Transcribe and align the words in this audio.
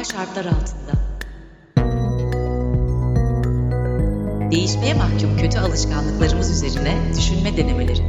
Anormal 0.00 0.04
şartlar 0.04 0.44
altında. 0.44 0.92
Değişmeye 4.50 4.94
mahkum 4.94 5.36
kötü 5.36 5.58
alışkanlıklarımız 5.58 6.50
üzerine 6.50 6.96
düşünme 7.16 7.56
denemeleri. 7.56 8.02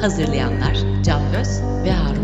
Hazırlayanlar 0.00 1.02
Can 1.04 1.34
Öz 1.34 1.62
ve 1.84 1.92
Harun 1.92 2.21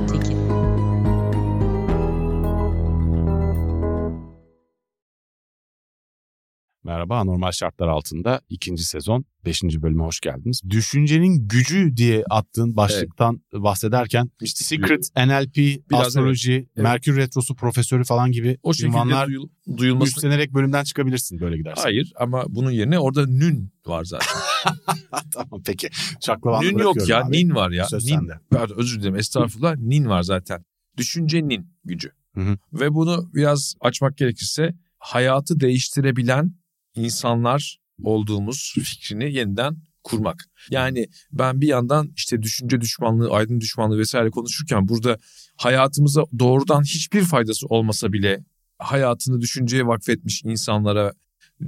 Merhaba, 6.98 7.18
Anormal 7.18 7.52
Şartlar 7.52 7.88
Altında 7.88 8.40
ikinci 8.48 8.84
sezon 8.84 9.24
5. 9.44 9.62
bölüme 9.62 10.04
hoş 10.04 10.20
geldiniz. 10.20 10.62
Düşüncenin 10.70 11.48
gücü 11.48 11.96
diye 11.96 12.24
attığın 12.30 12.76
başlıktan 12.76 13.42
bahsederken 13.52 14.30
Secret, 14.44 15.10
NLP, 15.16 15.56
Biraz 15.90 16.06
astroloji, 16.06 16.52
evet. 16.52 16.76
Merkür 16.76 17.16
Retrosu 17.16 17.54
profesörü 17.54 18.04
falan 18.04 18.32
gibi 18.32 18.58
O 18.62 18.72
ünvanlar 18.82 19.26
duyul, 19.26 19.48
duyulması... 19.76 20.10
üstlenerek 20.10 20.54
bölümden 20.54 20.84
çıkabilirsin 20.84 21.40
böyle 21.40 21.56
gidersen. 21.56 21.82
Hayır 21.82 22.12
ama 22.16 22.44
bunun 22.48 22.70
yerine 22.70 22.98
orada 22.98 23.26
nün 23.26 23.72
var 23.86 24.04
zaten. 24.04 24.40
tamam 25.34 25.62
peki. 25.66 25.88
Şaklavanı 26.20 26.64
nün 26.64 26.78
yok 26.78 27.08
ya, 27.08 27.24
abi. 27.24 27.36
nin 27.36 27.54
var 27.54 27.70
ya. 27.70 27.84
Söz 27.84 28.04
nin, 28.04 28.14
sende. 28.14 28.32
Pardon 28.50 28.74
özür 28.78 29.00
dilerim 29.00 29.16
estağfurullah, 29.16 29.76
nin 29.76 30.08
var 30.08 30.22
zaten. 30.22 30.64
Düşüncenin 30.96 31.70
gücü. 31.84 32.10
Hı 32.34 32.40
hı. 32.40 32.58
Ve 32.72 32.94
bunu 32.94 33.30
biraz 33.34 33.74
açmak 33.80 34.16
gerekirse 34.16 34.74
hayatı 34.98 35.60
değiştirebilen 35.60 36.58
insanlar 36.94 37.78
olduğumuz 38.02 38.74
fikrini 38.74 39.32
yeniden 39.32 39.76
kurmak. 40.04 40.44
Yani 40.70 41.06
ben 41.32 41.60
bir 41.60 41.68
yandan 41.68 42.12
işte 42.16 42.42
düşünce 42.42 42.80
düşmanlığı, 42.80 43.30
aydın 43.30 43.60
düşmanlığı 43.60 43.98
vesaire 43.98 44.30
konuşurken 44.30 44.88
burada 44.88 45.18
hayatımıza 45.56 46.24
doğrudan 46.38 46.82
hiçbir 46.82 47.22
faydası 47.22 47.66
olmasa 47.66 48.12
bile 48.12 48.44
hayatını 48.78 49.40
düşünceye 49.40 49.86
vakfetmiş 49.86 50.44
insanlara, 50.44 51.12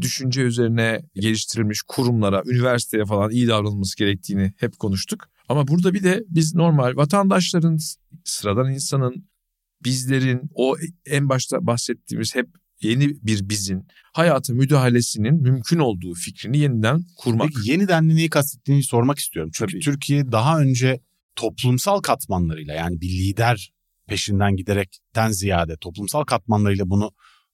düşünce 0.00 0.42
üzerine 0.42 1.02
geliştirilmiş 1.14 1.82
kurumlara, 1.88 2.42
üniversiteye 2.46 3.04
falan 3.04 3.30
iyi 3.30 3.48
davranılması 3.48 3.96
gerektiğini 3.96 4.52
hep 4.56 4.78
konuştuk. 4.78 5.28
Ama 5.48 5.68
burada 5.68 5.94
bir 5.94 6.02
de 6.02 6.24
biz 6.28 6.54
normal 6.54 6.96
vatandaşların, 6.96 7.78
sıradan 8.24 8.72
insanın, 8.72 9.28
bizlerin 9.84 10.50
o 10.54 10.76
en 11.06 11.28
başta 11.28 11.66
bahsettiğimiz 11.66 12.34
hep 12.34 12.48
yeni 12.82 13.08
bir 13.08 13.48
bizin 13.48 13.86
hayata 14.12 14.52
müdahalesinin 14.54 15.42
mümkün 15.42 15.78
olduğu 15.78 16.14
fikrini 16.14 16.58
yeniden 16.58 17.04
kurmak. 17.16 17.48
Peki 17.56 17.70
yeniden 17.70 18.08
neyi 18.08 18.30
kastettiğini 18.30 18.82
sormak 18.82 19.18
istiyorum. 19.18 19.50
Çünkü 19.54 19.72
Tabii. 19.72 19.80
Türkiye 19.82 20.32
daha 20.32 20.60
önce 20.60 21.00
toplumsal 21.36 22.00
katmanlarıyla 22.00 22.74
yani 22.74 23.00
bir 23.00 23.08
lider 23.08 23.72
peşinden 24.06 24.56
giderekten 24.56 25.30
ziyade 25.30 25.76
toplumsal 25.76 26.24
katmanlarıyla 26.24 26.90
bunu 26.90 27.10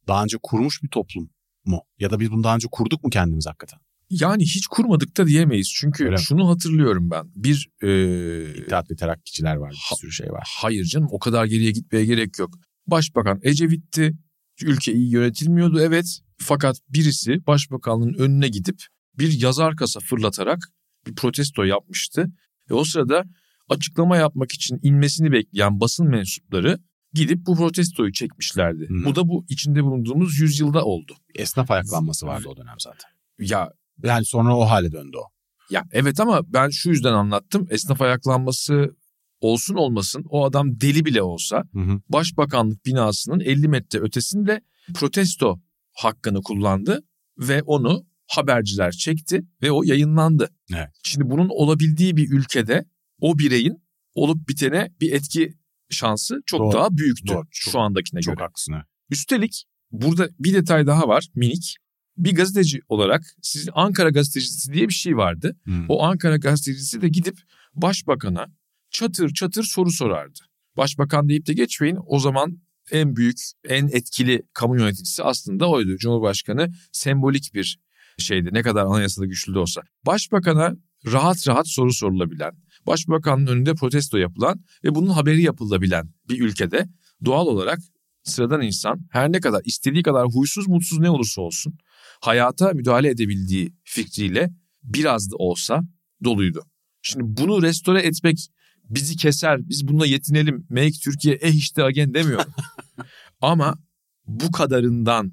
daha 0.09 0.23
önce 0.23 0.37
kurmuş 0.43 0.83
bir 0.83 0.89
toplum 0.89 1.31
mu? 1.65 1.81
Ya 1.99 2.11
da 2.11 2.21
biz 2.21 2.31
bunu 2.31 2.45
daha 2.45 2.55
önce 2.55 2.69
kurduk 2.73 3.05
mu 3.05 3.11
kendimiz 3.11 3.47
hakikaten? 3.47 3.79
Yani 4.11 4.43
hiç 4.43 4.67
kurmadık 4.67 5.17
da 5.17 5.27
diyemeyiz. 5.27 5.73
Çünkü 5.77 6.05
Öyle 6.05 6.15
mi? 6.15 6.21
şunu 6.23 6.49
hatırlıyorum 6.49 7.11
ben. 7.11 7.25
Bir 7.37 7.69
e, 7.83 8.61
İttihat 8.61 8.91
ve 8.91 8.97
terakkiçiler 8.97 9.57
var, 9.57 9.71
bir 9.71 9.97
sürü 9.97 10.13
şey 10.13 10.31
var. 10.31 10.49
hayır 10.57 10.85
canım 10.85 11.09
o 11.11 11.19
kadar 11.19 11.45
geriye 11.45 11.71
gitmeye 11.71 12.05
gerek 12.05 12.39
yok. 12.39 12.51
Başbakan 12.87 13.41
Ecevit'ti. 13.43 14.13
Ülke 14.63 14.93
iyi 14.93 15.11
yönetilmiyordu 15.11 15.81
evet. 15.81 16.21
Fakat 16.39 16.77
birisi 16.89 17.47
başbakanlığın 17.47 18.15
önüne 18.15 18.49
gidip 18.49 18.83
bir 19.19 19.41
yazar 19.41 19.77
kasa 19.77 20.01
fırlatarak 20.01 20.59
bir 21.07 21.15
protesto 21.15 21.65
yapmıştı. 21.65 22.33
Ve 22.71 22.75
o 22.75 22.85
sırada 22.85 23.25
açıklama 23.69 24.17
yapmak 24.17 24.53
için 24.53 24.79
inmesini 24.83 25.33
bekleyen 25.33 25.81
basın 25.81 26.09
mensupları 26.09 26.79
gidip 27.13 27.47
bu 27.47 27.57
protestoyu 27.57 28.13
çekmişlerdi. 28.13 28.89
Hı. 28.89 29.05
Bu 29.05 29.17
da 29.17 29.29
bu 29.29 29.45
içinde 29.49 29.85
bulunduğumuz 29.85 30.39
yüzyılda 30.39 30.85
oldu. 30.85 31.17
Esnaf 31.35 31.71
ayaklanması 31.71 32.27
vardı 32.27 32.49
o 32.49 32.57
dönem 32.57 32.77
zaten. 32.79 33.11
Ya 33.39 33.71
Yani 34.03 34.25
sonra 34.25 34.57
o 34.57 34.61
hale 34.61 34.93
döndü 34.93 35.17
o. 35.17 35.29
Ya 35.71 35.85
evet 35.93 36.21
ama 36.21 36.53
ben 36.53 36.69
şu 36.71 36.91
yüzden 36.91 37.13
anlattım. 37.13 37.67
Esnaf 37.71 38.01
ayaklanması 38.01 38.97
olsun 39.41 39.75
olmasın 39.75 40.25
o 40.29 40.45
adam 40.45 40.81
deli 40.81 41.05
bile 41.05 41.23
olsa 41.23 41.65
Hı 41.73 41.79
hı. 41.81 42.01
başbakanlık 42.09 42.87
binasının 42.87 43.41
50 43.41 43.69
metre 43.69 43.99
ötesinde 44.01 44.61
protesto 44.95 45.61
hakkını 45.93 46.43
kullandı 46.43 47.05
ve 47.39 47.63
onu 47.63 48.07
haberciler 48.27 48.93
çekti 48.93 49.43
ve 49.63 49.71
o 49.73 49.83
yayınlandı. 49.83 50.51
Evet. 50.75 50.89
Şimdi 51.03 51.31
bunun 51.31 51.49
olabildiği 51.49 52.17
bir 52.17 52.31
ülkede 52.31 52.85
o 53.21 53.39
bireyin 53.39 53.83
olup 54.15 54.49
bitene 54.49 54.91
bir 55.01 55.13
etki 55.13 55.55
şansı 55.91 56.41
çok 56.47 56.61
Doğru. 56.61 56.73
daha 56.73 56.97
büyüktü 56.97 57.27
Doğru. 57.27 57.35
Çok- 57.51 57.73
şu 57.73 57.79
andakine 57.79 58.21
Çok 58.21 58.35
göre. 58.37 58.45
haklısın. 58.45 58.73
ha. 58.73 58.85
Üstelik 59.11 59.65
burada 59.91 60.29
bir 60.39 60.55
detay 60.55 60.87
daha 60.87 61.09
var 61.09 61.27
minik. 61.35 61.77
Bir 62.17 62.35
gazeteci 62.35 62.81
olarak 62.89 63.23
sizin 63.43 63.71
Ankara 63.75 64.11
gazetecisi 64.11 64.73
diye 64.73 64.89
bir 64.89 64.93
şey 64.95 65.17
vardı. 65.17 65.57
Hı. 65.65 65.73
O 65.89 66.03
Ankara 66.03 66.37
gazetecisi 66.37 67.03
de 67.03 67.09
gidip 67.09 67.39
başbakana 67.75 68.47
çatır 68.97 69.35
çatır 69.35 69.65
soru 69.65 69.91
sorardı. 69.91 70.39
Başbakan 70.77 71.29
deyip 71.29 71.47
de 71.47 71.53
geçmeyin 71.53 71.99
o 72.07 72.19
zaman 72.19 72.59
en 72.91 73.17
büyük, 73.17 73.37
en 73.69 73.87
etkili 73.87 74.43
kamu 74.53 74.79
yöneticisi 74.79 75.23
aslında 75.23 75.71
oydu. 75.71 75.97
Cumhurbaşkanı 75.97 76.73
sembolik 76.93 77.55
bir 77.55 77.79
şeydi 78.19 78.49
ne 78.53 78.63
kadar 78.63 78.85
anayasada 78.85 79.27
güçlü 79.27 79.55
de 79.55 79.59
olsa. 79.59 79.83
Başbakana 80.07 80.77
rahat 81.07 81.49
rahat 81.49 81.69
soru 81.69 81.93
sorulabilen, 81.93 82.53
başbakanın 82.87 83.47
önünde 83.47 83.75
protesto 83.75 84.19
yapılan 84.19 84.65
ve 84.85 84.95
bunun 84.95 85.11
haberi 85.11 85.43
yapılabilen 85.43 86.09
bir 86.29 86.41
ülkede 86.41 86.89
doğal 87.25 87.47
olarak 87.47 87.79
sıradan 88.23 88.63
insan 88.63 89.01
her 89.11 89.33
ne 89.33 89.41
kadar 89.41 89.61
istediği 89.65 90.03
kadar 90.03 90.27
huysuz 90.27 90.69
mutsuz 90.69 90.99
ne 90.99 91.11
olursa 91.11 91.43
olsun 91.43 91.79
hayata 92.21 92.73
müdahale 92.73 93.09
edebildiği 93.09 93.75
fikriyle 93.85 94.51
biraz 94.83 95.31
da 95.31 95.37
olsa 95.37 95.81
doluydu. 96.25 96.63
Şimdi 97.03 97.25
bunu 97.27 97.63
restore 97.63 98.03
etmek 98.03 98.49
bizi 98.91 99.17
keser, 99.17 99.69
biz 99.69 99.89
bununla 99.89 100.07
yetinelim, 100.07 100.67
make 100.71 100.93
Türkiye 101.05 101.35
eh 101.35 101.55
işte 101.55 101.83
again 101.83 102.15
demiyorum. 102.15 102.53
Ama 103.41 103.79
bu 104.27 104.53
kadarından, 104.53 105.33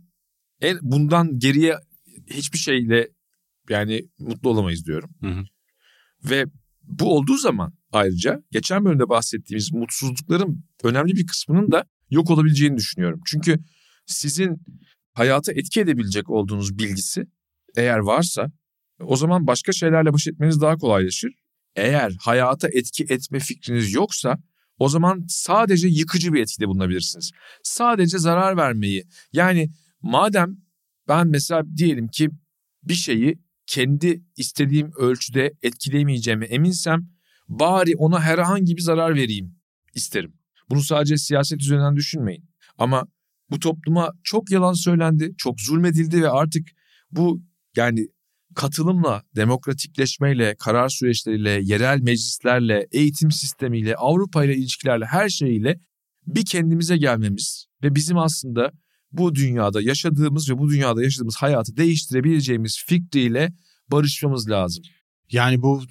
en, 0.61 0.77
bundan 0.81 1.39
geriye 1.39 1.77
hiçbir 2.29 2.57
şeyle 2.57 3.09
yani 3.69 4.01
mutlu 4.19 4.49
olamayız 4.49 4.85
diyorum. 4.85 5.09
Hı 5.21 5.27
hı. 5.27 5.43
Ve 6.23 6.45
bu 6.83 7.17
olduğu 7.17 7.37
zaman 7.37 7.73
ayrıca 7.91 8.43
geçen 8.51 8.85
bölümde 8.85 9.09
bahsettiğimiz 9.09 9.71
mutsuzlukların 9.71 10.63
önemli 10.83 11.15
bir 11.15 11.27
kısmının 11.27 11.71
da 11.71 11.85
yok 12.09 12.29
olabileceğini 12.29 12.77
düşünüyorum. 12.77 13.21
Çünkü 13.25 13.59
sizin 14.05 14.61
hayata 15.13 15.51
etki 15.51 15.81
edebilecek 15.81 16.29
olduğunuz 16.29 16.77
bilgisi 16.77 17.25
eğer 17.75 17.97
varsa 17.97 18.51
o 18.99 19.15
zaman 19.15 19.47
başka 19.47 19.71
şeylerle 19.71 20.13
baş 20.13 20.27
etmeniz 20.27 20.61
daha 20.61 20.77
kolaylaşır. 20.77 21.31
Eğer 21.75 22.15
hayata 22.19 22.67
etki 22.67 23.05
etme 23.09 23.39
fikriniz 23.39 23.93
yoksa 23.93 24.37
o 24.79 24.89
zaman 24.89 25.25
sadece 25.27 25.87
yıkıcı 25.87 26.33
bir 26.33 26.41
etkide 26.41 26.67
bulunabilirsiniz. 26.67 27.31
Sadece 27.63 28.17
zarar 28.17 28.57
vermeyi 28.57 29.03
yani 29.33 29.69
madem 30.01 30.57
ben 31.07 31.27
mesela 31.27 31.63
diyelim 31.77 32.07
ki 32.07 32.29
bir 32.83 32.93
şeyi 32.93 33.39
kendi 33.65 34.23
istediğim 34.37 34.91
ölçüde 34.97 35.53
etkileyemeyeceğime 35.61 36.45
eminsem 36.45 37.09
bari 37.47 37.95
ona 37.95 38.21
herhangi 38.21 38.77
bir 38.77 38.81
zarar 38.81 39.15
vereyim 39.15 39.55
isterim. 39.95 40.33
Bunu 40.69 40.81
sadece 40.81 41.17
siyaset 41.17 41.61
üzerinden 41.61 41.95
düşünmeyin. 41.95 42.49
Ama 42.77 43.07
bu 43.49 43.59
topluma 43.59 44.11
çok 44.23 44.51
yalan 44.51 44.73
söylendi, 44.73 45.33
çok 45.37 45.61
zulmedildi 45.61 46.21
ve 46.21 46.29
artık 46.29 46.67
bu 47.11 47.41
yani 47.75 48.07
katılımla, 48.55 49.23
demokratikleşmeyle, 49.35 50.55
karar 50.59 50.89
süreçleriyle, 50.89 51.59
yerel 51.63 51.99
meclislerle, 52.01 52.87
eğitim 52.91 53.31
sistemiyle, 53.31 53.95
Avrupa 53.95 54.45
ile 54.45 54.55
ilişkilerle 54.55 55.05
her 55.05 55.29
şeyiyle 55.29 55.79
bir 56.27 56.45
kendimize 56.45 56.97
gelmemiz 56.97 57.65
ve 57.83 57.95
bizim 57.95 58.17
aslında 58.17 58.71
bu 59.11 59.35
dünyada 59.35 59.81
yaşadığımız 59.81 60.49
ve 60.49 60.57
bu 60.57 60.69
dünyada 60.69 61.03
yaşadığımız 61.03 61.35
hayatı 61.35 61.77
değiştirebileceğimiz 61.77 62.83
fikriyle 62.87 63.53
barışmamız 63.91 64.49
lazım. 64.49 64.83
Yani 65.31 65.61
bu 65.61 65.83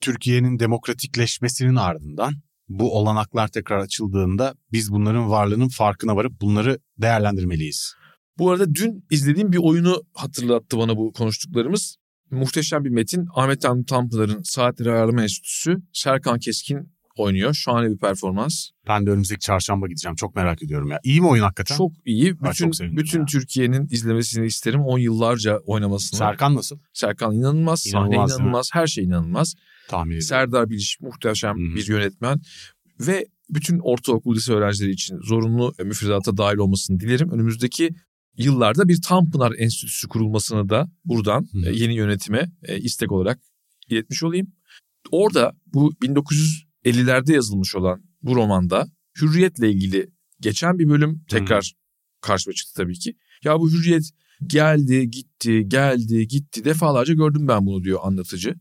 Türkiye'nin 0.00 0.58
demokratikleşmesinin 0.58 1.76
ardından 1.76 2.34
bu 2.68 2.98
olanaklar 2.98 3.48
tekrar 3.48 3.78
açıldığında 3.78 4.54
biz 4.72 4.92
bunların 4.92 5.30
varlığının 5.30 5.68
farkına 5.68 6.16
varıp 6.16 6.40
bunları 6.40 6.78
değerlendirmeliyiz. 6.98 7.94
Bu 8.38 8.50
arada 8.50 8.74
dün 8.74 9.04
izlediğim 9.10 9.52
bir 9.52 9.58
oyunu 9.58 10.02
hatırlattı 10.14 10.78
bana 10.78 10.96
bu 10.96 11.12
konuştuklarımız. 11.12 11.96
Muhteşem 12.30 12.84
bir 12.84 12.90
metin. 12.90 13.26
Ahmet 13.34 13.64
Hamdi 13.64 13.86
Tanpınar'ın 13.86 14.42
Saatleri 14.42 14.92
Ayarlama 14.92 15.22
Enstitüsü. 15.22 15.76
Serkan 15.92 16.38
Keskin 16.38 16.96
oynuyor. 17.16 17.54
Şahane 17.54 17.90
bir 17.90 17.98
performans. 17.98 18.68
Ben 18.88 19.06
de 19.06 19.10
önümüzdeki 19.10 19.40
çarşamba 19.40 19.88
gideceğim. 19.88 20.16
Çok 20.16 20.36
merak 20.36 20.62
ediyorum 20.62 20.90
ya. 20.90 21.00
İyi 21.04 21.20
mi 21.20 21.26
oyun 21.26 21.42
hakikaten? 21.42 21.76
Çok 21.76 21.92
iyi. 22.04 22.40
Bütün, 22.40 22.70
çok 22.70 22.96
bütün. 22.96 23.26
Türkiye'nin 23.26 23.86
izlemesini 23.90 24.46
isterim. 24.46 24.80
10 24.80 24.98
yıllarca 24.98 25.58
oynamasını. 25.58 26.18
Serkan 26.18 26.54
nasıl? 26.54 26.78
Serkan 26.92 27.34
inanılmaz. 27.34 27.80
Sahne 27.80 28.06
İnanılmaz, 28.08 28.30
mi? 28.30 28.42
inanılmaz. 28.42 28.70
Her 28.72 28.86
şey 28.86 29.04
inanılmaz. 29.04 29.54
Tahmin 29.88 30.10
ediyorum. 30.10 30.26
Serdar 30.26 30.70
Biliş 30.70 31.00
muhteşem 31.00 31.56
Hı 31.58 31.72
hı. 31.72 31.76
bir 31.76 31.88
yönetmen. 31.88 32.40
Ve 33.00 33.26
bütün 33.50 33.78
ortaokul 33.78 34.34
lise 34.34 34.52
öğrencileri 34.52 34.90
için 34.90 35.18
zorunlu 35.20 35.74
müfredata 35.84 36.36
dahil 36.36 36.56
olmasını 36.56 37.00
dilerim. 37.00 37.30
Önümüzdeki 37.30 37.90
yıllarda 38.38 38.88
bir 38.88 39.02
Tanpınar 39.02 39.52
Enstitüsü 39.58 40.08
kurulmasını 40.08 40.68
da 40.68 40.90
buradan 41.04 41.48
Hı. 41.52 41.70
e, 41.70 41.76
yeni 41.76 41.94
yönetime 41.94 42.52
e, 42.62 42.78
istek 42.78 43.12
olarak 43.12 43.40
iletmiş 43.88 44.22
olayım. 44.22 44.52
Orada 45.10 45.52
bu 45.66 45.92
1950'lerde 45.92 47.32
yazılmış 47.32 47.74
olan 47.74 48.02
bu 48.22 48.36
romanda 48.36 48.88
hürriyetle 49.20 49.70
ilgili 49.70 50.10
geçen 50.40 50.78
bir 50.78 50.88
bölüm 50.88 51.24
tekrar 51.28 51.72
karşıma 52.20 52.54
çıktı 52.54 52.72
tabii 52.76 52.98
ki. 52.98 53.16
Ya 53.44 53.58
bu 53.58 53.70
hürriyet 53.70 54.10
geldi 54.46 55.10
gitti 55.10 55.68
geldi 55.68 56.28
gitti 56.28 56.64
defalarca 56.64 57.14
gördüm 57.14 57.48
ben 57.48 57.66
bunu 57.66 57.84
diyor 57.84 58.00
anlatıcı. 58.02 58.54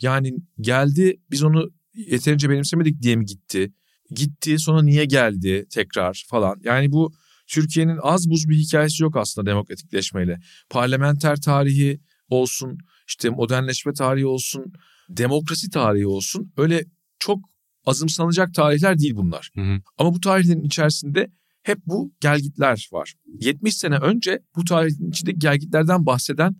Yani 0.00 0.34
geldi 0.60 1.20
biz 1.30 1.42
onu 1.42 1.70
yeterince 1.94 2.50
benimsemedik 2.50 3.02
diye 3.02 3.16
mi 3.16 3.24
gitti? 3.24 3.72
Gitti 4.10 4.58
sonra 4.58 4.82
niye 4.82 5.04
geldi 5.04 5.66
tekrar 5.70 6.24
falan. 6.28 6.60
Yani 6.64 6.92
bu 6.92 7.12
Türkiye'nin 7.52 7.98
az 8.02 8.30
buz 8.30 8.48
bir 8.48 8.56
hikayesi 8.56 9.02
yok 9.02 9.16
aslında 9.16 9.50
demokratikleşmeyle. 9.50 10.40
Parlamenter 10.70 11.40
tarihi 11.40 12.00
olsun, 12.28 12.78
işte 13.08 13.30
modernleşme 13.30 13.92
tarihi 13.92 14.26
olsun, 14.26 14.72
demokrasi 15.08 15.70
tarihi 15.70 16.06
olsun. 16.06 16.52
Öyle 16.56 16.84
çok 17.18 17.38
azımsanacak 17.86 18.54
tarihler 18.54 18.98
değil 18.98 19.16
bunlar. 19.16 19.50
Hı 19.54 19.60
hı. 19.60 19.80
Ama 19.98 20.14
bu 20.14 20.20
tarihlerin 20.20 20.62
içerisinde 20.62 21.32
hep 21.62 21.78
bu 21.86 22.14
gelgitler 22.20 22.88
var. 22.92 23.14
70 23.40 23.76
sene 23.76 23.96
önce 23.96 24.42
bu 24.56 24.64
tarihin 24.64 25.10
içindeki 25.10 25.38
gelgitlerden 25.38 26.06
bahseden 26.06 26.56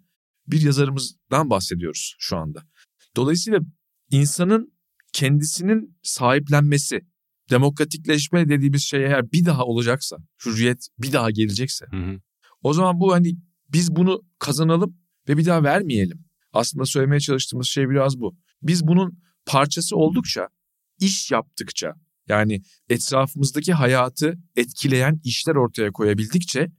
bir 0.47 0.61
yazarımızdan 0.61 1.51
bahsediyoruz 1.51 2.17
şu 2.19 2.37
anda. 2.37 2.63
Dolayısıyla 3.17 3.61
insanın 4.11 4.73
kendisinin 5.13 5.99
sahiplenmesi, 6.03 7.01
demokratikleşme 7.51 8.49
dediğimiz 8.49 8.83
şey 8.83 9.05
eğer 9.05 9.33
bir 9.33 9.45
daha 9.45 9.65
olacaksa, 9.65 10.17
hürriyet 10.47 10.89
bir 10.99 11.13
daha 11.13 11.31
gelecekse 11.31 11.87
Hı 11.91 11.97
hı. 11.97 12.21
o 12.63 12.73
zaman 12.73 13.01
bu 13.01 13.13
hani 13.13 13.37
biz 13.69 13.97
bunu 13.97 14.23
kazanalım 14.39 14.97
ve 15.29 15.37
bir 15.37 15.47
daha 15.47 15.63
vermeyelim. 15.63 16.25
Aslında 16.53 16.85
söylemeye 16.85 17.21
çalıştığımız 17.21 17.67
şey 17.67 17.89
biraz 17.89 18.21
bu. 18.21 18.37
Biz 18.63 18.87
bunun 18.87 19.19
parçası 19.47 19.97
oldukça, 19.97 20.49
iş 21.01 21.31
yaptıkça 21.31 21.95
yani 22.29 22.63
etrafımızdaki 22.89 23.73
hayatı 23.73 24.39
etkileyen 24.57 25.21
işler 25.25 25.55
ortaya 25.55 25.93
koyabildikçe 25.93 26.73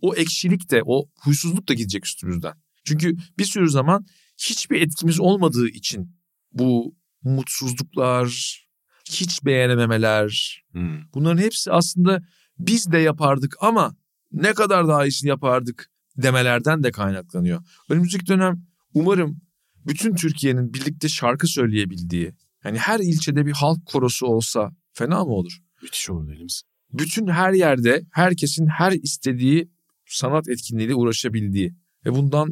o 0.00 0.14
ekşilik 0.14 0.70
de 0.70 0.82
o 0.84 1.08
huysuzluk 1.14 1.68
da 1.68 1.74
gidecek 1.74 2.06
üstümüzden. 2.06 2.54
Çünkü 2.84 3.16
bir 3.38 3.44
sürü 3.44 3.68
zaman 3.68 4.06
hiçbir 4.38 4.82
etkimiz 4.82 5.20
olmadığı 5.20 5.68
için 5.68 6.16
bu 6.52 6.96
mutsuzluklar, 7.22 8.58
hiç 9.10 9.44
beğenememeler, 9.44 10.62
Hı. 10.72 10.78
bunların 11.14 11.42
hepsi 11.42 11.72
aslında 11.72 12.20
biz 12.58 12.92
de 12.92 12.98
yapardık 12.98 13.56
ama 13.60 13.96
ne 14.32 14.54
kadar 14.54 14.88
daha 14.88 15.06
iyisini 15.06 15.28
yapardık 15.28 15.90
demelerden 16.16 16.82
de 16.82 16.90
kaynaklanıyor. 16.90 17.62
Önümüzdeki 17.88 18.26
dönem 18.26 18.66
umarım 18.94 19.40
bütün 19.86 20.14
Türkiye'nin 20.14 20.74
birlikte 20.74 21.08
şarkı 21.08 21.46
söyleyebildiği, 21.46 22.34
yani 22.64 22.78
her 22.78 23.00
ilçede 23.00 23.46
bir 23.46 23.52
halk 23.52 23.86
korosu 23.86 24.26
olsa 24.26 24.70
fena 24.92 25.24
mı 25.24 25.30
olur? 25.30 25.58
Müthiş 25.82 26.10
olur 26.10 26.32
elimiz. 26.32 26.62
Bütün 26.92 27.26
her 27.26 27.52
yerde 27.52 28.02
herkesin 28.12 28.66
her 28.66 28.92
istediği 28.92 29.70
sanat 30.06 30.48
etkinliğiyle 30.48 30.94
uğraşabildiği 30.94 31.74
ve 32.06 32.14
bundan 32.14 32.48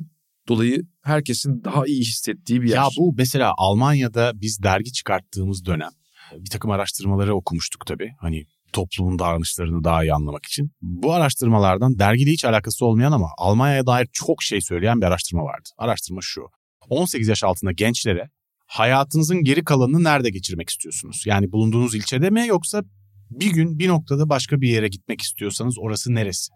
dolayı 0.49 0.83
herkesin 1.03 1.65
daha 1.65 1.87
iyi 1.87 2.01
hissettiği 2.01 2.63
bir 2.63 2.69
yer. 2.69 2.77
Ya 2.77 2.89
bu 2.99 3.15
mesela 3.17 3.53
Almanya'da 3.57 4.33
biz 4.35 4.63
dergi 4.63 4.93
çıkarttığımız 4.93 5.65
dönem 5.65 5.91
bir 6.33 6.51
takım 6.51 6.71
araştırmaları 6.71 7.35
okumuştuk 7.35 7.87
tabii. 7.87 8.13
Hani 8.21 8.47
toplumun 8.73 9.19
davranışlarını 9.19 9.85
daha 9.85 10.05
iyi 10.05 10.15
anlamak 10.15 10.47
için. 10.47 10.71
Bu 10.83 11.13
araştırmalardan 11.13 11.99
dergiyle 11.99 12.31
hiç 12.31 12.45
alakası 12.45 12.87
olmayan 12.87 13.13
ama 13.13 13.29
Almanya'ya 13.39 13.87
dair 13.87 14.09
çok 14.13 14.43
şey 14.43 14.61
söyleyen 14.61 15.01
bir 15.01 15.07
araştırma 15.07 15.45
vardı. 15.45 15.69
Araştırma 15.79 16.21
şu. 16.23 16.41
18 16.89 17.29
yaş 17.29 17.45
altında 17.45 17.73
gençlere 17.73 18.31
hayatınızın 18.67 19.45
geri 19.45 19.65
kalanını 19.65 20.05
nerede 20.05 20.31
geçirmek 20.31 20.71
istiyorsunuz? 20.71 21.23
Yani 21.27 21.53
bulunduğunuz 21.53 21.95
ilçede 21.95 22.31
mi 22.31 22.47
yoksa 22.47 22.83
bir 23.31 23.53
gün 23.53 23.79
bir 23.79 23.89
noktada 23.89 24.29
başka 24.29 24.61
bir 24.61 24.69
yere 24.69 24.89
gitmek 24.89 25.21
istiyorsanız 25.21 25.79
orası 25.79 26.15
neresi? 26.15 26.53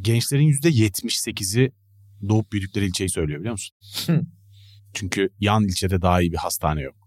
Gençlerin 0.00 0.48
%78'i 0.48 1.72
doğup 2.28 2.52
büyüdükleri 2.52 2.86
ilçeyi 2.86 3.10
söylüyor 3.10 3.40
biliyor 3.40 3.52
musun? 3.52 3.76
Çünkü 4.94 5.28
yan 5.40 5.64
ilçede 5.64 6.02
daha 6.02 6.22
iyi 6.22 6.32
bir 6.32 6.36
hastane 6.36 6.82
yok. 6.82 7.01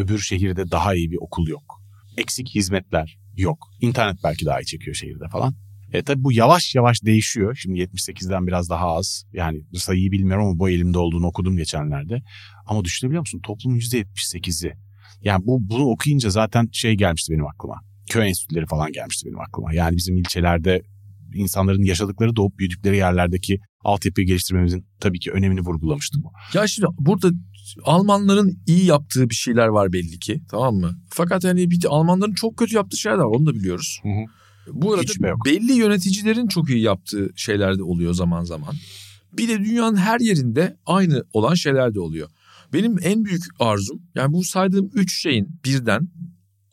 Öbür 0.00 0.18
şehirde 0.18 0.70
daha 0.70 0.94
iyi 0.94 1.10
bir 1.10 1.18
okul 1.20 1.48
yok. 1.48 1.82
Eksik 2.16 2.48
hizmetler 2.48 3.18
yok. 3.36 3.58
İnternet 3.80 4.16
belki 4.24 4.46
daha 4.46 4.60
iyi 4.60 4.66
çekiyor 4.66 4.96
şehirde 4.96 5.28
falan. 5.32 5.54
E 5.92 6.02
tabi 6.02 6.24
bu 6.24 6.32
yavaş 6.32 6.74
yavaş 6.74 7.02
değişiyor. 7.04 7.58
Şimdi 7.62 7.80
78'den 7.80 8.46
biraz 8.46 8.70
daha 8.70 8.86
az. 8.86 9.24
Yani 9.32 9.62
sayıyı 9.74 10.10
bilmiyorum 10.10 10.46
ama 10.46 10.58
bu 10.58 10.70
elimde 10.70 10.98
olduğunu 10.98 11.26
okudum 11.26 11.56
geçenlerde. 11.56 12.22
Ama 12.66 12.84
düşünebiliyor 12.84 13.20
musun? 13.20 13.40
Toplumun 13.42 13.78
%78'i. 13.78 14.72
Yani 15.22 15.46
bu 15.46 15.58
bunu 15.70 15.84
okuyunca 15.84 16.30
zaten 16.30 16.68
şey 16.72 16.94
gelmişti 16.94 17.32
benim 17.32 17.46
aklıma. 17.46 17.74
Köy 18.10 18.28
enstitüleri 18.28 18.66
falan 18.66 18.92
gelmişti 18.92 19.26
benim 19.26 19.40
aklıma. 19.40 19.74
Yani 19.74 19.96
bizim 19.96 20.16
ilçelerde 20.16 20.82
insanların 21.34 21.82
yaşadıkları 21.82 22.36
doğup 22.36 22.58
büyüdükleri 22.58 22.96
yerlerdeki 22.96 23.58
altyapıyı 23.84 24.26
geliştirmemizin 24.26 24.86
tabii 25.00 25.18
ki 25.18 25.30
önemini 25.30 25.60
vurgulamıştı 25.60 26.18
bu. 26.22 26.32
Ya 26.58 26.66
şimdi 26.66 26.88
burada 26.98 27.30
Almanların 27.84 28.58
iyi 28.66 28.84
yaptığı 28.84 29.30
bir 29.30 29.34
şeyler 29.34 29.66
var 29.66 29.92
belli 29.92 30.18
ki 30.18 30.42
tamam 30.50 30.74
mı? 30.74 30.98
Fakat 31.08 31.44
hani 31.44 31.70
bir 31.70 31.84
Almanların 31.88 32.34
çok 32.34 32.56
kötü 32.56 32.76
yaptığı 32.76 32.96
şeyler 32.96 33.18
var 33.18 33.24
onu 33.24 33.46
da 33.46 33.54
biliyoruz. 33.54 34.00
Hı 34.02 34.08
hı. 34.08 34.24
Bu 34.72 34.92
arada 34.92 35.02
Hiç 35.02 35.20
yok. 35.20 35.46
belli 35.46 35.72
yöneticilerin 35.72 36.48
çok 36.48 36.70
iyi 36.70 36.80
yaptığı 36.80 37.30
şeyler 37.36 37.78
de 37.78 37.82
oluyor 37.82 38.14
zaman 38.14 38.44
zaman. 38.44 38.74
Bir 39.32 39.48
de 39.48 39.58
dünyanın 39.58 39.96
her 39.96 40.20
yerinde 40.20 40.76
aynı 40.86 41.24
olan 41.32 41.54
şeyler 41.54 41.94
de 41.94 42.00
oluyor. 42.00 42.28
Benim 42.72 42.96
en 43.02 43.24
büyük 43.24 43.42
arzum 43.58 44.02
yani 44.14 44.32
bu 44.32 44.44
saydığım 44.44 44.90
üç 44.94 45.22
şeyin 45.22 45.60
birden 45.64 46.08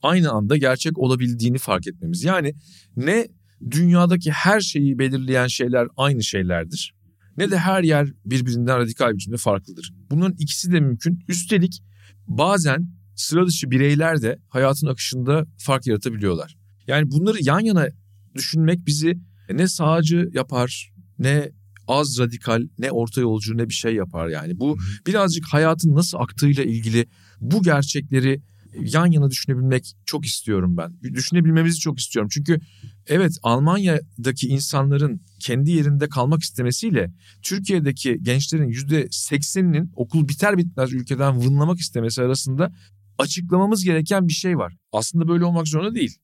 aynı 0.02 0.32
anda 0.32 0.58
gerçek 0.58 0.98
olabildiğini 0.98 1.58
fark 1.58 1.88
etmemiz. 1.88 2.24
Yani 2.24 2.54
ne 2.98 3.28
dünyadaki 3.72 4.32
her 4.32 4.60
şeyi 4.62 5.00
belirleyen 5.00 5.48
şeyler 5.48 5.88
aynı 5.98 6.24
şeylerdir. 6.24 6.94
Ne 7.38 7.52
de 7.52 7.58
her 7.58 7.84
yer 7.84 8.08
birbirinden 8.26 8.78
radikal 8.78 9.14
biçimde 9.14 9.38
farklıdır. 9.38 9.94
Bunların 10.12 10.36
ikisi 10.40 10.72
de 10.72 10.80
mümkün. 10.80 11.24
Üstelik 11.28 11.84
bazen 12.28 12.90
sıra 13.16 13.48
dışı 13.48 13.72
bireyler 13.72 14.22
de 14.22 14.40
hayatın 14.50 14.88
akışında 14.88 15.46
fark 15.58 15.88
yaratabiliyorlar. 15.88 16.58
Yani 16.88 17.12
bunları 17.12 17.38
yan 17.42 17.60
yana 17.60 17.88
düşünmek 18.36 18.86
bizi 18.86 19.20
ne 19.50 19.68
sağcı 19.68 20.30
yapar 20.34 20.94
ne 21.20 21.52
az 21.88 22.20
radikal 22.20 22.68
ne 22.80 22.92
orta 22.92 23.22
yolcu 23.22 23.58
ne 23.58 23.70
bir 23.70 23.74
şey 23.74 23.96
yapar 23.96 24.28
yani. 24.28 24.60
Bu 24.60 24.78
birazcık 25.08 25.46
hayatın 25.46 25.96
nasıl 25.96 26.18
aktığıyla 26.18 26.64
ilgili 26.64 27.06
bu 27.42 27.64
gerçekleri 27.64 28.42
yan 28.80 29.12
yana 29.12 29.30
düşünebilmek 29.30 29.96
çok 30.06 30.26
istiyorum 30.26 30.78
ben. 30.78 31.02
Düşünebilmemizi 31.02 31.80
çok 31.80 32.00
istiyorum. 32.00 32.30
Çünkü 32.34 32.60
evet 33.08 33.38
Almanya'daki 33.44 34.48
insanların 34.48 35.22
kendi 35.40 35.72
yerinde 35.72 36.10
kalmak 36.10 36.42
istemesiyle 36.42 37.14
Türkiye'deki 37.42 38.18
gençlerin 38.22 38.72
%80'inin 38.72 39.92
okul 39.96 40.28
biter 40.28 40.58
bitmez 40.58 40.94
ülkeden 40.94 41.40
vınlamak 41.42 41.80
istemesi 41.80 42.22
arasında 42.22 42.74
açıklamamız 43.18 43.84
gereken 43.84 44.28
bir 44.28 44.34
şey 44.34 44.58
var. 44.58 44.74
Aslında 44.92 45.28
böyle 45.28 45.46
olmak 45.46 45.68
zorunda 45.68 45.96
değil. 45.96 46.18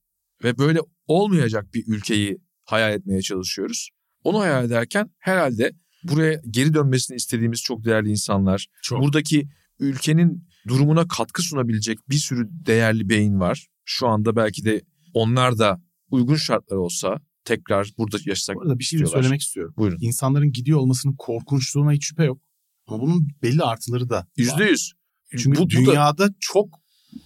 Ve 0.44 0.58
böyle 0.58 0.80
olmayacak 1.08 1.74
bir 1.74 1.84
ülkeyi 1.88 2.38
hayal 2.66 2.94
etmeye 2.94 3.22
çalışıyoruz. 3.22 3.90
Onu 4.24 4.40
hayal 4.40 4.66
ederken 4.66 5.10
herhalde 5.20 5.72
buraya 6.04 6.42
geri 6.50 6.74
dönmesini 6.74 7.16
istediğimiz 7.16 7.62
çok 7.62 7.86
değerli 7.86 8.10
insanlar, 8.10 8.68
Çok. 8.82 9.02
buradaki 9.02 9.48
ülkenin 9.80 10.48
durumuna 10.67 11.08
katkı 11.08 11.41
sunabilecek 11.41 12.10
bir 12.10 12.15
sürü 12.15 12.48
değerli 12.51 13.10
beyin 13.10 13.39
var. 13.39 13.67
Şu 13.86 14.08
anda 14.08 14.36
belki 14.36 14.65
de 14.65 14.82
onlar 15.13 15.58
da 15.58 15.82
uygun 16.10 16.36
şartlar 16.36 16.77
olsa 16.77 17.20
tekrar 17.46 17.91
burada 17.98 18.17
yaşasak 18.25 18.55
Bu 18.55 18.62
arada 18.62 18.79
bir 18.79 18.84
şey 18.84 19.05
söylemek 19.05 19.41
istiyorum. 19.41 19.74
Buyurun. 19.77 19.98
İnsanların 20.01 20.51
gidiyor 20.51 20.79
olmasının 20.79 21.15
korkunçluğuna 21.17 21.91
hiç 21.91 22.05
şüphe 22.08 22.24
yok. 22.24 22.41
Ama 22.88 23.01
bunun 23.01 23.27
belli 23.41 23.63
artıları 23.63 24.10
da. 24.10 24.27
Yüzde 24.38 24.63
yüz. 24.65 24.93
Çünkü 25.38 25.60
Bu- 25.60 25.65
bu 25.65 25.65
da- 25.65 25.70
dünyada 25.70 26.29
çok 26.39 26.79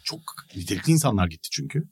çok 0.04 0.20
nitelikli 0.56 0.92
insanlar 0.92 1.28
gitti 1.28 1.50
çünkü. 1.52 1.84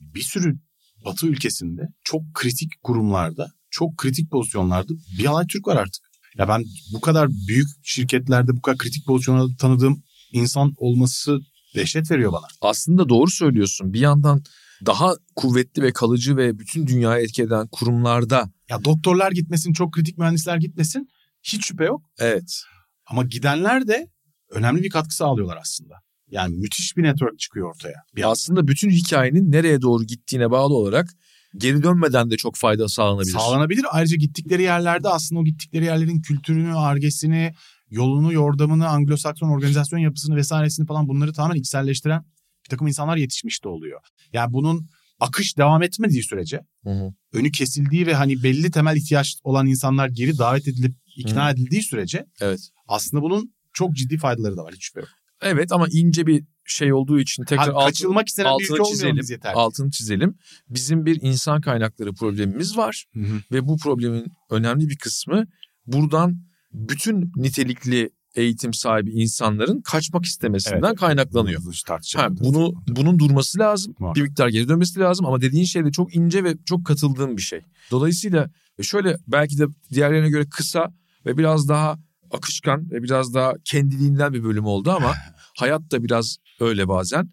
Bir 0.00 0.22
sürü 0.22 0.58
Batı 1.04 1.26
ülkesinde 1.26 1.82
çok 2.04 2.22
kritik 2.34 2.82
kurumlarda, 2.82 3.52
çok 3.70 3.96
kritik 3.96 4.30
pozisyonlarda 4.30 4.92
bir 5.18 5.26
alay 5.26 5.46
Türk 5.46 5.66
var 5.66 5.76
artık. 5.76 6.02
Ya 6.38 6.48
ben 6.48 6.64
bu 6.92 7.00
kadar 7.00 7.28
büyük 7.48 7.68
şirketlerde 7.82 8.56
bu 8.56 8.60
kadar 8.62 8.78
kritik 8.78 9.06
pozisyonlarda 9.06 9.56
tanıdığım 9.58 10.02
insan 10.32 10.72
olması 10.76 11.40
dehşet 11.74 12.10
veriyor 12.10 12.32
bana. 12.32 12.46
aslında 12.60 13.08
doğru 13.08 13.30
söylüyorsun. 13.30 13.92
Bir 13.92 14.00
yandan 14.00 14.42
daha 14.86 15.14
kuvvetli 15.36 15.82
ve 15.82 15.92
kalıcı 15.92 16.36
ve 16.36 16.58
bütün 16.58 16.86
dünyayı 16.86 17.24
etki 17.24 17.42
eden 17.42 17.68
kurumlarda 17.72 18.50
Ya 18.68 18.84
doktorlar 18.84 19.32
gitmesin, 19.32 19.72
çok 19.72 19.92
kritik 19.92 20.18
mühendisler 20.18 20.56
gitmesin 20.56 21.08
hiç 21.42 21.66
şüphe 21.66 21.84
yok. 21.84 22.02
evet 22.18 22.62
Ama 23.06 23.22
gidenler 23.24 23.88
de 23.88 24.10
önemli 24.50 24.82
bir 24.82 24.90
katkı 24.90 25.14
sağlıyorlar 25.14 25.58
aslında. 25.62 25.94
Yani 26.30 26.56
müthiş 26.56 26.96
bir 26.96 27.02
network 27.02 27.38
çıkıyor 27.38 27.68
ortaya. 27.70 28.02
Bir 28.16 28.30
Aslında 28.30 28.68
bütün 28.68 28.90
hikayenin 28.90 29.52
nereye 29.52 29.82
doğru 29.82 30.04
gittiğine 30.04 30.50
bağlı 30.50 30.74
olarak 30.74 31.10
geri 31.56 31.82
dönmeden 31.82 32.30
de 32.30 32.36
çok 32.36 32.56
fayda 32.56 32.88
sağlanabilir. 32.88 33.32
Sağlanabilir. 33.32 33.84
Ayrıca 33.90 34.16
gittikleri 34.16 34.62
yerlerde 34.62 35.08
aslında 35.08 35.40
o 35.40 35.44
gittikleri 35.44 35.84
yerlerin 35.84 36.22
kültürünü, 36.22 36.74
argesini, 36.74 37.54
yolunu, 37.90 38.32
yordamını, 38.32 38.84
Anglo-Sakson 38.84 39.50
organizasyon 39.50 39.98
yapısını 40.00 40.36
vesairesini 40.36 40.86
falan 40.86 41.08
bunları 41.08 41.32
tamamen 41.32 41.56
içselleştiren 41.60 42.22
bir 42.64 42.68
takım 42.70 42.86
insanlar 42.86 43.16
yetişmiş 43.16 43.64
de 43.64 43.68
oluyor. 43.68 44.00
Yani 44.32 44.52
bunun 44.52 44.86
akış 45.20 45.58
devam 45.58 45.82
etmediği 45.82 46.22
sürece 46.22 46.60
Hı 46.84 46.90
hı. 46.90 47.12
önü 47.32 47.50
kesildiği 47.52 48.06
ve 48.06 48.14
hani 48.14 48.42
belli 48.42 48.70
temel 48.70 48.96
ihtiyaç 48.96 49.36
olan 49.44 49.66
insanlar 49.66 50.08
geri 50.08 50.38
davet 50.38 50.68
edilip 50.68 50.94
ikna 51.16 51.50
edildiği 51.50 51.82
sürece 51.82 52.26
Evet. 52.40 52.60
aslında 52.88 53.22
bunun 53.22 53.54
çok 53.72 53.94
ciddi 53.96 54.16
faydaları 54.18 54.56
da 54.56 54.64
var 54.64 54.74
hiç 54.74 54.84
şüphe 54.84 55.00
yok. 55.00 55.08
Evet 55.42 55.72
ama 55.72 55.86
ince 55.92 56.26
bir 56.26 56.44
şey 56.66 56.92
olduğu 56.92 57.20
için 57.20 57.44
tekrar 57.44 57.66
Ha, 57.68 57.72
altın- 57.74 57.86
kaçılmak 57.86 58.28
istenen 58.28 58.46
bir 58.58 58.64
altını 58.64 58.72
olmayalım 58.74 58.92
çizelim. 58.94 59.16
biz 59.16 59.30
yeter. 59.30 59.52
altını 59.54 59.90
çizelim. 59.90 60.34
Bizim 60.68 61.06
bir 61.06 61.18
insan 61.22 61.60
kaynakları 61.60 62.12
problemimiz 62.14 62.76
var 62.76 63.04
Hı 63.14 63.20
hı. 63.20 63.40
ve 63.52 63.66
bu 63.68 63.76
problemin 63.76 64.26
önemli 64.50 64.88
bir 64.88 64.96
kısmı 64.96 65.46
buradan 65.86 66.49
bütün 66.72 67.32
nitelikli 67.36 68.10
eğitim 68.34 68.74
sahibi 68.74 69.10
insanların 69.10 69.80
kaçmak 69.80 70.24
istemesinden 70.24 70.88
Evet. 70.88 70.98
kaynaklanıyor. 70.98 71.60
Bunu 71.60 71.72
Ha, 72.16 72.28
bunu 72.30 72.74
bunun 72.88 73.18
durması 73.18 73.58
lazım. 73.58 73.94
Muhakkak. 73.98 74.16
Bir 74.16 74.28
miktar 74.28 74.48
geri 74.48 74.68
dönmesi 74.68 75.00
lazım 75.00 75.26
ama 75.26 75.40
dediğin 75.40 75.64
şey 75.64 75.84
de 75.84 75.92
çok 75.92 76.16
ince 76.16 76.44
ve 76.44 76.54
çok 76.66 76.86
katıldığım 76.86 77.36
bir 77.36 77.42
şey. 77.42 77.60
Dolayısıyla 77.90 78.50
şöyle 78.82 79.16
belki 79.26 79.58
de 79.58 79.64
diğerlerine 79.92 80.28
göre 80.28 80.44
kısa 80.50 80.94
ve 81.26 81.38
biraz 81.38 81.68
daha 81.68 81.98
akışkan 82.30 82.90
ve 82.90 83.02
biraz 83.02 83.34
daha 83.34 83.52
kendiliğinden 83.64 84.32
bir 84.32 84.44
bölüm 84.44 84.64
oldu 84.64 84.90
ama 84.90 85.14
hayat 85.58 85.90
da 85.90 86.04
biraz 86.04 86.36
öyle 86.60 86.88
bazen. 86.88 87.30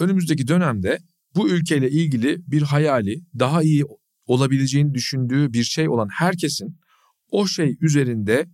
Önümüzdeki 0.00 0.48
dönemde 0.48 0.98
bu 1.36 1.48
ülkeyle 1.48 1.90
ilgili 1.90 2.38
bir 2.46 2.62
hayali 2.62 3.20
daha 3.38 3.62
iyi 3.62 3.84
olabileceğini 4.26 4.94
düşündüğü 4.94 5.52
bir 5.52 5.64
şey 5.64 5.88
olan 5.88 6.08
herkesin 6.12 6.78
o 7.30 7.46
şey 7.46 7.76
üzerinde 7.80 8.46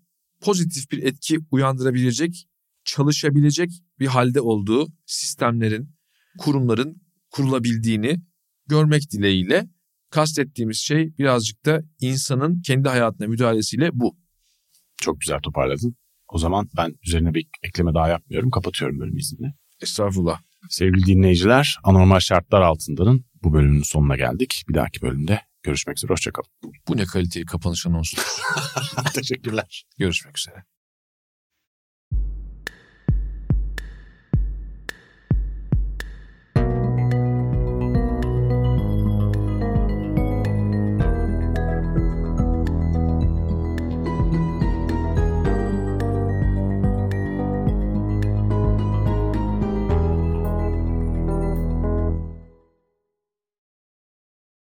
pozitif 0.44 0.90
bir 0.90 1.02
etki 1.02 1.38
uyandırabilecek, 1.50 2.48
çalışabilecek 2.84 3.70
bir 3.98 4.06
halde 4.06 4.40
olduğu 4.40 4.88
sistemlerin, 5.06 5.96
kurumların 6.38 7.02
kurulabildiğini 7.30 8.20
görmek 8.66 9.10
dileğiyle 9.10 9.68
kastettiğimiz 10.10 10.78
şey 10.78 11.16
birazcık 11.18 11.66
da 11.66 11.82
insanın 12.00 12.60
kendi 12.60 12.88
hayatına 12.88 13.26
müdahalesiyle 13.26 13.90
bu. 13.92 14.16
Çok 14.96 15.20
güzel 15.20 15.40
toparladın. 15.40 15.96
O 16.28 16.38
zaman 16.38 16.68
ben 16.76 16.94
üzerine 17.06 17.34
bir 17.34 17.46
ekleme 17.62 17.94
daha 17.94 18.08
yapmıyorum. 18.08 18.50
Kapatıyorum 18.50 19.00
bölümü 19.00 19.20
izinle. 19.20 19.54
Estağfurullah. 19.82 20.40
Sevgili 20.70 21.06
dinleyiciler, 21.06 21.76
anormal 21.84 22.20
şartlar 22.20 22.62
altındanın 22.62 23.24
bu 23.42 23.52
bölümünün 23.52 23.82
sonuna 23.82 24.16
geldik. 24.16 24.64
Bir 24.68 24.74
dahaki 24.74 25.02
bölümde 25.02 25.40
görüşmek 25.64 25.98
üzere. 25.98 26.12
Hoşçakalın. 26.12 26.50
Bu 26.88 26.96
ne 26.96 27.04
kaliteli 27.04 27.44
kapanış 27.46 27.86
anonsu. 27.86 28.16
Teşekkürler. 29.14 29.84
Görüşmek 29.98 30.38
üzere. 30.38 30.64